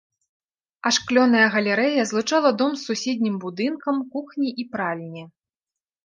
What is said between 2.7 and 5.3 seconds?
з суседнім будынкам кухні і пральні.